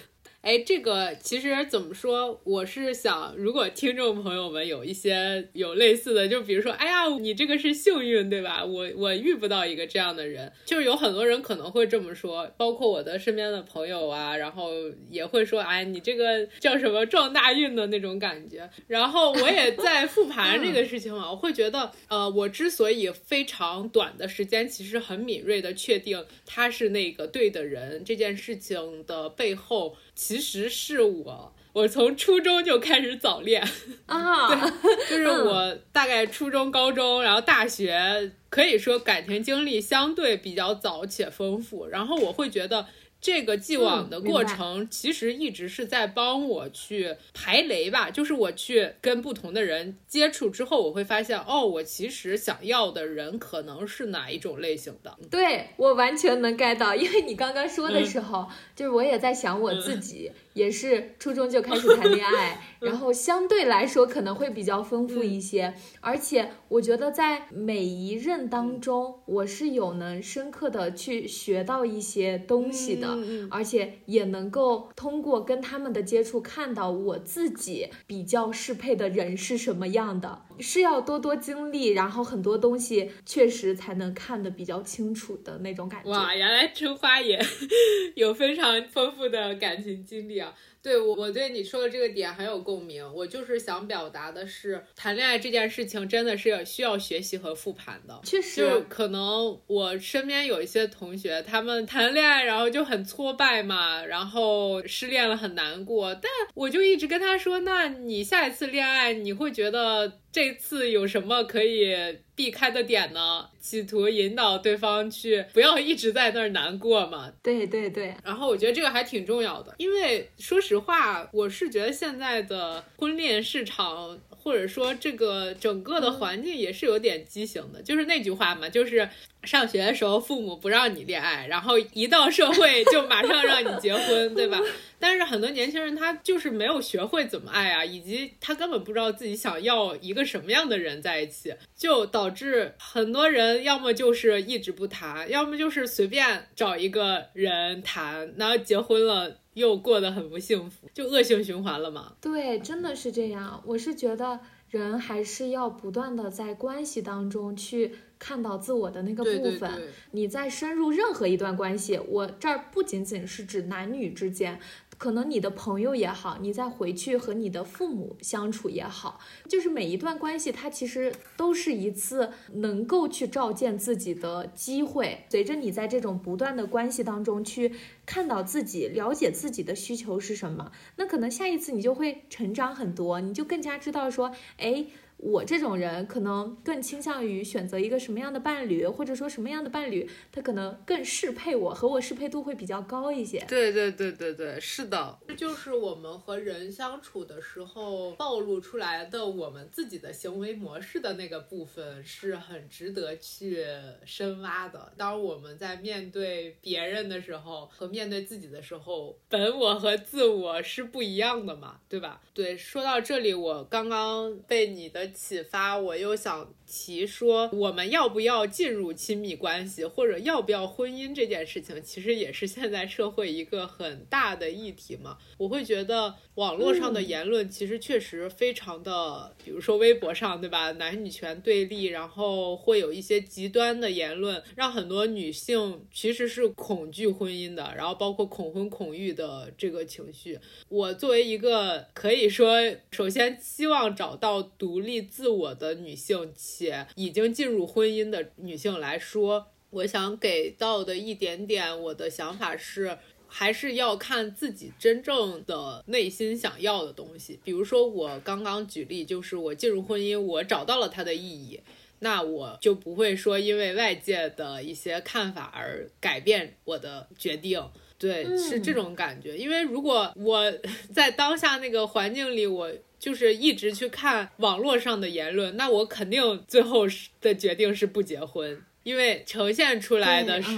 [0.42, 2.42] 哎，这个其实怎么说？
[2.44, 8.66] 我是想，如果听众朋友们有一些有类似的，就比如说，哎呀，你这个是幸运，对吧？
[8.66, 14.72] 我我遇不到一个这样的人，就是有很多人可能会这么说，包括我的身边的朋友啊，然后
[15.12, 18.68] 也会说，哎，你这个叫什么撞大运的那种感觉。
[18.88, 29.96] 然后我也在复盘这个事情嘛，我会觉得，呃，我之所以非常短的时间，其实很敏锐的确定他是那个对的人，这件事情的背后。
[30.24, 33.68] 其实是我，我从初中就开始早恋
[34.06, 42.86] 啊，对，就是我大概初中、高中，然后大学，可以说感情经历相对比较早且丰富，然后我会觉得。
[43.22, 48.10] 这个既往的过程，其实一直是在帮我去排雷吧。
[48.10, 55.16] 就是我去跟不同的人接触之后，我会发现，哦，我其实想要的人可能是哪一种类型的。
[55.30, 60.32] 对我完全能 get 到，因为你刚刚说的时候，就是我也在想我自己。
[60.54, 73.11] 也是初中就开始谈恋爱， 然后相对来说可能会比较丰富一些，而且我觉得在每一任当中，我是有能深刻的去学到一些东西的，
[73.50, 86.10] 而且也能够通过跟他们的接触看到我自己比较适配的人是什么样的，是要多多经历，然后很多东西确实才能看得比较清楚的那种感觉。
[86.10, 87.40] 哇，原来春花也
[88.16, 90.42] 有非常丰富的感情经历。
[90.84, 93.04] 对我，我对你说的这个点很有共鸣。
[93.14, 98.20] 我就是想表达的是，谈恋爱这件事情真的是需要学习和复盘的。
[98.24, 106.14] 确实，就可能我身边有一些同学，他们谈恋爱然后就很挫败嘛，然后失恋了很难过。
[106.16, 110.20] 但我就一直跟他说，那你下一次恋爱，你会觉得？
[110.34, 111.94] 这次有什么可以
[112.42, 113.48] 避开的点呢？
[113.60, 117.32] 企图引导对方去不要一直在那儿难过嘛？
[117.44, 118.16] 对对对。
[118.24, 124.20] 然后我觉得这个还挺重要的，因为说实话，我是觉得现在的婚恋市场。
[124.44, 129.08] 或者说，这个整个的环境也是有点畸形的，就是那句话嘛，就是
[129.44, 134.60] 上学的时候父母不让你恋爱，然后一到社会就马上让你结婚，对吧？
[135.02, 149.38] 但是很多年轻人他就是没有学会怎么爱啊，以及他根本不知道自己想要一个什么样的人在一起，就导致很多人要么就是一直不谈，要么就是随便找一个人谈，然后结婚了。
[149.54, 152.14] 又过得很不幸福，就恶性循环了嘛？
[152.22, 153.62] 对，真的是这样。
[153.66, 159.90] 我是觉得人还是要不断的在关系当中去看到自我的那个部分。
[160.12, 164.58] 你在深入任何一段关系，我这儿不仅仅是指男女之间。
[165.02, 175.26] 可能你的朋友也好，你再回去和你的父母相处也好，就是每一段关系，它其实都是一次能够去照见自己的机会。
[175.32, 177.74] 随着你在这种不断的关系当中去。
[178.04, 184.86] 看到自己，了解自己的需求是什么，那可能下一次你就会成长很多，你就更加知道说，哎。
[185.22, 193.46] 我这种人可能更倾向于选择一个什么样的伴侣，或者说什么样的伴侣，他可能更适配我，和我适配度会比较高一些。
[193.48, 203.64] 对对对对对，是的，这就是我们和人相处的时候暴露出来的我们自己的行为模式的那个部分，是很值得去
[204.04, 204.92] 深挖的。
[204.98, 212.20] 当我们在面对别人的时候和面对自己的时候，本我和自我是不一样的嘛，对吧？
[212.34, 215.11] 对，说到这里，我刚刚被你的。
[215.12, 216.54] 启发，我又想。
[216.72, 225.18] 提说我们要不要进入亲密关系，或者要不要婚姻这件事情，其实也是现在社会一个很大的议题嘛。
[225.38, 230.72] 我会觉得网络上的言论其实确实非常的，比如说微博上，对吧？
[230.72, 240.40] 男女权对立，然后会有一些极端的言论，让很多女性其实是恐惧婚姻的，然后包括恐婚恐育的这个情绪。
[240.70, 242.56] 我作为一个可以说
[242.92, 246.22] 首先希望找到独立自我的女性。
[246.62, 252.98] 且已经进入婚姻的女性来说，我想给到的一点点我的想法是，
[253.28, 257.40] 还是要看自己真正的内心想要的东西。
[257.44, 261.62] 比如说，我刚刚举例，就是我进入婚姻，我找到了它的意义，
[262.00, 267.64] 那我就不会说因为外界的一些看法而改变我的决定。
[268.02, 269.38] 对，是这种感觉。
[269.38, 270.52] 因为如果我
[270.92, 272.70] 在当下那个环境里，我。
[273.02, 276.86] 就是一直去看网络上的言论，那我肯定最后
[277.20, 278.64] 的决定是不结婚。
[278.84, 280.52] 因为呈现出来的是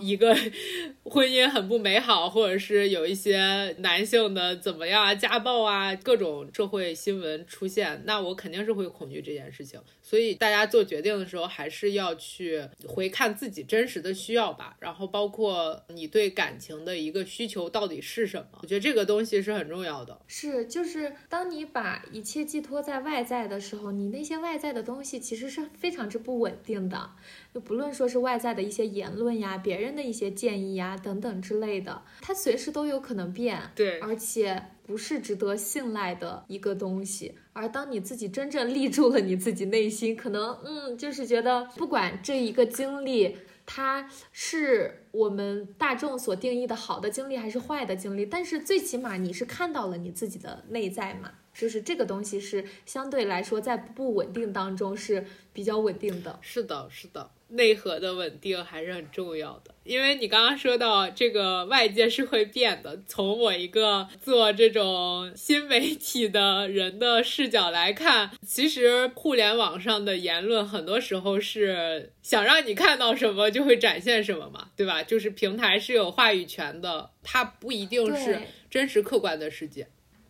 [0.00, 0.32] 一个
[1.02, 9.80] 婚姻很不美好，或者是有一些男性的怎么样啊，家暴啊，各种社会新闻出现，那我肯定是会恐惧这件事情。
[10.08, 20.18] 所以大家做决定的时候，还是要去回看自己真实的需要吧，然后包括你对感情的一个需求到底是什么，我觉得这个东西是很重要的。
[20.26, 27.10] 是，就是当你把一切寄托在外在的时候，你那些外在的东西其实是非常之不稳定的。
[27.52, 37.34] 就不论说是外在的一些言论呀，别人的一些建议呀，等等之类的，它随时都有可能变，对，而且不是值得信赖的一个东西。
[37.52, 43.36] 而当你自己真正立住了你自己内心，可能，嗯，就是觉得不管这一个经历，
[43.66, 51.32] 它是我们大众所定义的好的经历还是坏的经历，但是最起码你是看到了你自己的内在嘛。
[51.52, 56.38] 就是这个东西是相对来说在不稳定当中是比较稳定的。
[56.40, 59.74] 是的，是的，内核的稳定还是很重要的。
[59.84, 75.02] 因为你刚刚说到这个外界是会变的，从我一个做这种新媒体的人的视角来看，其实互联网上的言论很多时候是想让你看到什么就会展现什么嘛，对吧？
[75.02, 79.88] 就是平台是有话语权的，它不一定是真实客观的世界。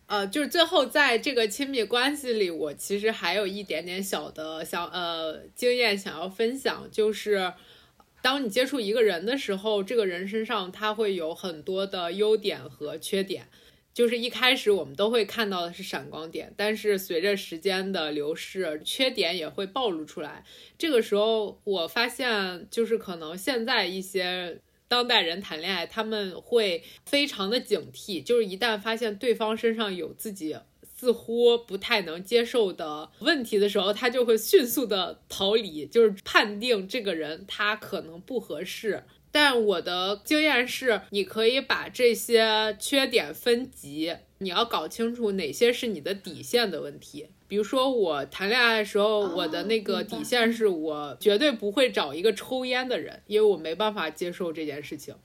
[0.09, 7.53] 呃，就是最后在这个亲密关系里，我其实还有一点点小的想呃经验想要分享，就是
[8.23, 13.49] 当你接触一个人的时候，这个人身上他会有很多的优点和缺点，
[13.93, 20.43] 就是一开始我们都会看到的是闪光点，但是随着时间的流逝，缺点也会暴露出来。
[20.79, 24.59] 这个时候我发现，就是可能现在一些。
[24.89, 30.57] 当代人谈恋爱，他们会非常的警惕，就是一旦发现对方身上有自己
[30.97, 39.05] 似乎不太能接受的问题的时候，他就会迅速的逃离，就是判定这个人他可能不合适。
[39.31, 47.27] 但我的经验是，你可以把这些缺点分级，你要搞清楚哪些是你的底线的问题。
[47.47, 55.15] 比如说，我谈恋爱的时候，我的那个底线是我绝对不会找一个抽烟的人，因为我没办法接受这件事情。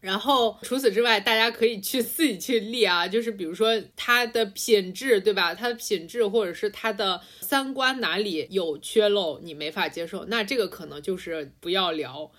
[0.00, 5.54] 然后除此之外，大家可以去自己去立啊， 就是比如说他的品质，对吧？
[5.54, 12.30] 他的品质或者是他的三观哪里有缺漏，你没法接受，那这个可能就是不要聊。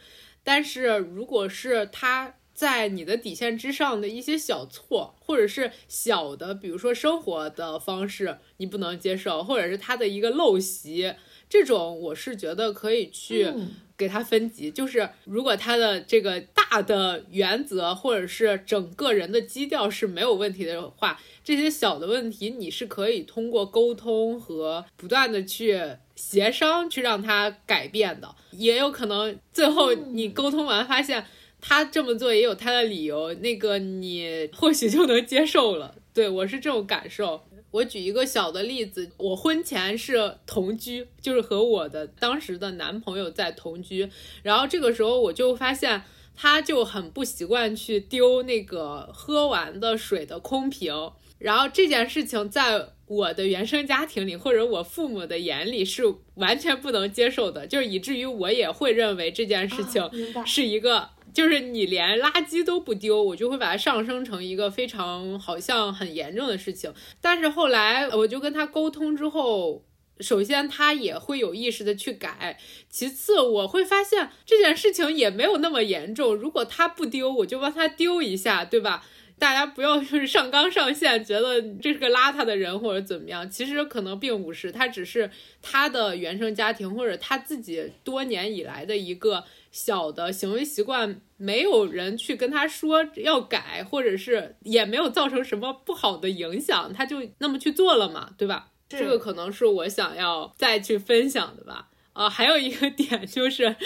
[0.44, 2.36] 但是如果是他。
[2.62, 11.12] 在你的底线之上的一些小错，或者是小的，比如说生活的方式你不能接受，或者是他的一个陋习，
[11.50, 13.52] 这种我是觉得可以去
[13.98, 14.70] 给他分级。
[14.70, 25.82] 就是如果他的这个大的原则或者是整个人的基调是没有问题的话，这些小的问题你是可以通过沟通和不断的去
[26.16, 28.36] 协商去让他改变的。
[28.52, 31.26] 也有可能最后你沟通完发现。
[31.62, 35.96] 他这么做也有他的理由，那个你或许就能接受了。
[36.14, 37.44] 对我是这种感受。
[37.70, 44.10] 我举一个小的例子，我婚前是同居，就是和我的当时的男朋友在同居，
[44.44, 46.02] 然后这个时候我就发现
[46.36, 50.94] 他就很不习惯去丢那个喝完的水的空瓶，
[51.38, 56.04] 然后这件事情在我的原生家庭里或者我父母的眼里是
[56.36, 60.10] 完全不能接受的，就是以至于我也会认为这件事情
[60.46, 61.08] 是一个。
[61.34, 66.94] 就是你连垃圾都不丢，我就会把它上升成一个非常好像很严重的事情。
[67.22, 69.86] 但是后来我就跟他沟通之后，
[70.20, 72.60] 首先他也会有意识的去改，
[72.90, 76.36] 其次我会发现这件事情也没有那么严重。
[76.36, 79.06] 如果他不丢，我就帮他丢一下，对吧？
[79.40, 83.50] 大家不要就是上纲上线，觉得这是个邋遢的人或者怎么样。
[83.50, 85.32] 其实可能并不是，他只是
[85.64, 89.44] 他的原生家庭或者他自己多年以来的一个。
[89.72, 98.72] 小的行为习惯，没有人去跟他说要改，或者是也没有造成什么不好的影响，他就那么去做了嘛，对吧？
[98.90, 101.88] 这个可能是我想要再去分享的吧。
[102.12, 103.78] 啊，还有一个点就是，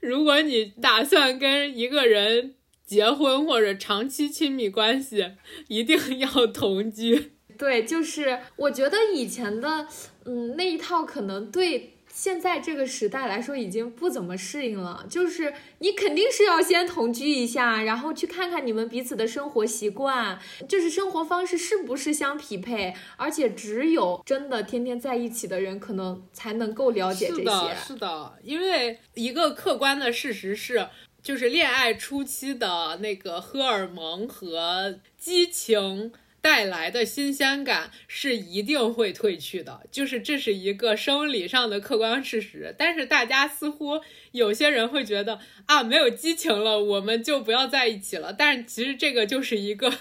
[0.00, 5.32] 如果你打算跟一个人结婚或者长期亲密关系，
[5.68, 7.32] 一定要同居。
[7.56, 9.88] 对，就是我觉得以前的，
[10.26, 11.94] 嗯，那一套可能对。
[12.20, 15.06] 现在这个时代来说，已经不怎么适应了。
[15.08, 22.94] 就是你肯定是要先同居一下，然后去看看你们彼此的生活习惯，就是生活方式是不是相匹配。
[23.16, 27.40] 而且只有真的天天在一起的人，可能才能够了解这些。
[27.40, 28.34] 是的，是的。
[28.42, 30.88] 因为一个客观的事实是，
[31.22, 36.12] 就是恋爱初期的那个荷尔蒙和激情。
[36.40, 42.74] 带来的新鲜感是一定会褪去的，就是这是一个生理上的客观事实。
[42.78, 44.00] 但是大家似乎
[44.32, 48.32] 有些人会觉得啊，没有激情了，我们就不要在一起了。
[48.32, 49.92] 但是其实这个就是一个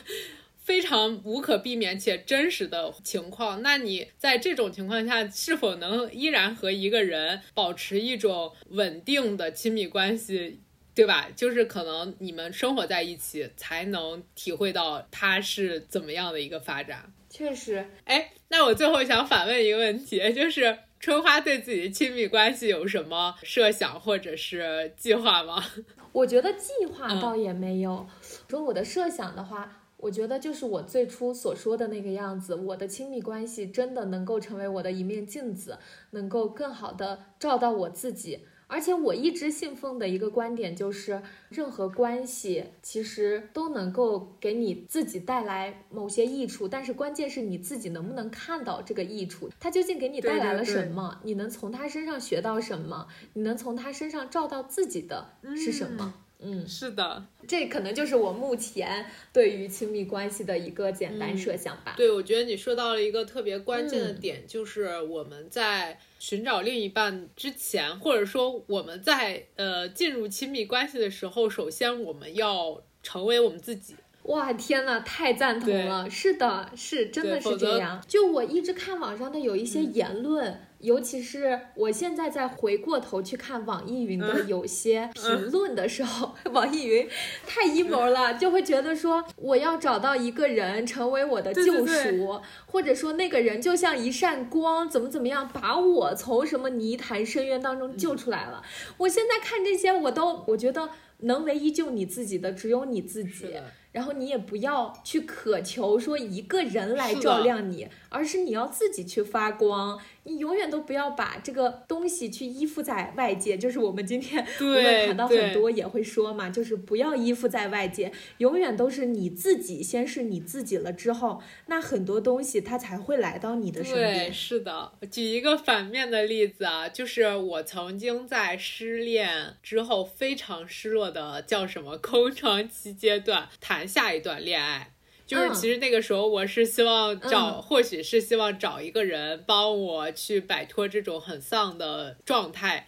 [0.58, 3.62] 非常无可避免且真实的情况。
[3.62, 10.62] 那你在这种情况下，是否能依然和一个人保持一种稳定的亲密关系？
[11.00, 11.28] 对吧？
[11.36, 17.12] 就是可能你们生活在一起，才能体会到它是怎么样的一个发展。
[17.30, 25.64] 确实，哎，那我最后想反问一个问题，就是春花对自己的亲密关系有什么设想或者是计划吗？
[26.12, 28.08] 我觉得计划倒也没有。
[28.50, 32.56] 说我的设想的话，我觉得就是我最初所说的那个样子。
[32.56, 35.78] 我的亲密关系真的能够成为我的一面镜子，
[36.12, 38.40] 能够更好的照到我自己。
[38.72, 51.20] 而且我一直信奉的一个观点就是，任何关系其实都能够给你自己带来某些益处，但是关键是你自己能不能看到这个益处，它究竟给你带来了什么？
[51.24, 53.08] 你能从他身上学到什么？
[53.34, 56.14] 你能从他身上照到自己的是什么？
[56.16, 56.29] 嗯，
[56.66, 61.96] 是的，这可能就是我目前对于亲密关系的一个简单设想吧。
[61.98, 73.96] 对，我觉得你说到了一个特别关键的点，就是我们在寻找另一半之前，或者说我们在呃进入亲密关系的时候，首先我们要成为我们自己。
[74.30, 76.10] 哇，天呐，太赞同了！
[76.10, 78.02] 是的，是真的是这样。
[78.08, 80.62] 就我一直看网上的有一些言论。
[80.80, 87.06] 尤其是我现在再回过头去看网易云的有些评论的时候， 网易云
[87.46, 98.64] 太阴谋了，就会觉得说我要找到一个人成为我的救赎，或者说那个人就像一扇光，怎么怎么样把我从什么泥潭深渊当中救出来了。
[99.00, 100.88] 我现在看这些，我都我觉得
[101.20, 103.56] 能唯一救你自己的只有你自己。
[103.92, 110.00] 然后你也不要去渴求说一个人来照亮你，而是你要自己去发光。
[110.30, 113.58] 你永远都不要把这个东西去依附在外界。
[113.58, 124.26] 就是我们今天 我们谈到很多也会说嘛，就是不要依附在外界，永远都是你自己先是你自己了之后，那很多东西它才会来到你的身边。
[124.28, 124.92] 对，是的。
[125.10, 133.80] 举一个反面的例子啊，就是我曾经在失恋之后非常失落的叫什么 空窗期阶段谈。
[133.80, 134.92] 谈下一段恋爱，
[135.30, 142.88] 就是其实那个时候我是希望找，或许是希望找一个人帮我去摆脱这种很丧的状态。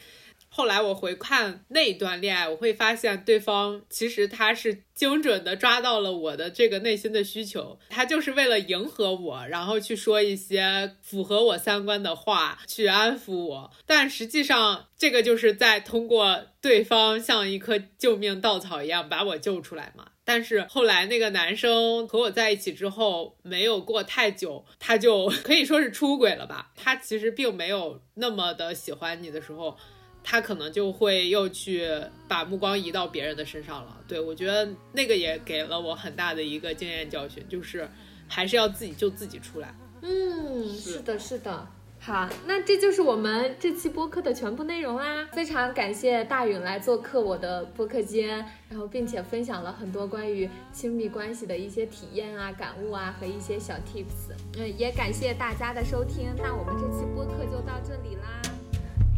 [0.49, 13.71] 后来我回看那一段恋爱，我会发现对方其实他是精准的抓到了我的这个内心的需求，他就是为了迎合我，然后去说一些符合我三观的话，去安抚我。
[13.85, 20.07] 但实际上，这个就是在通过对方像一颗救命稻草一样把我救出来嘛。
[20.31, 26.71] 但是后来那个男生和我在一起之后，没有过太久，他就 可以说是出轨了吧。
[26.73, 29.77] 他其实并没有那么的喜欢你的时候。
[30.23, 31.89] 他可能就会又去
[32.27, 33.99] 把目光移到别人的身上了。
[34.07, 37.89] 对我觉得那个也给了我很大的一个经验教训，就是
[38.27, 39.75] 还是要自己救自己出来。
[40.01, 41.67] 嗯，是的，是的。
[42.03, 45.27] 好，那这就是我们这期播客的全部内容啦。
[45.33, 54.33] 非常感谢大允来做客我的播客间，然后并且分享了很多关于亲密关系的一些体验啊、感悟啊和一些小 tips。
[54.57, 56.29] 嗯，也感谢大家的收听。
[56.41, 58.41] 那我们这期播客就到这里啦。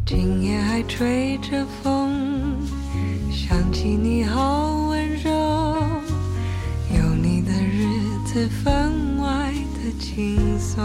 [0.04, 2.60] 今夜还吹着风，
[3.30, 5.30] 想起你好温柔，
[6.90, 7.88] 有你的日
[8.26, 10.84] 子分外的轻松。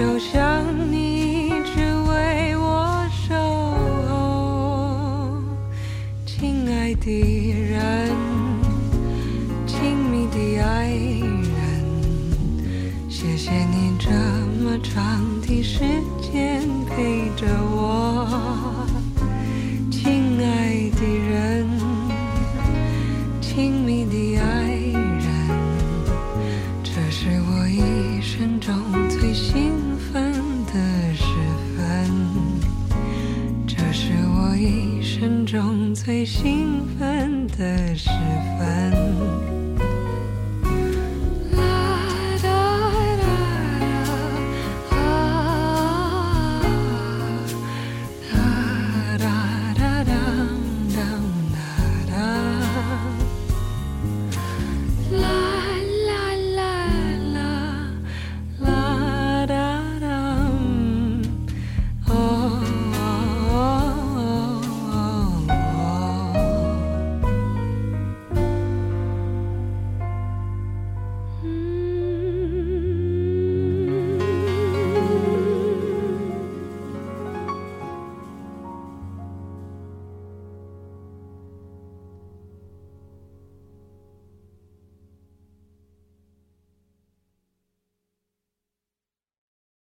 [0.00, 3.34] 就像你一直为我守
[4.08, 5.42] 候。
[6.24, 7.39] 亲爱的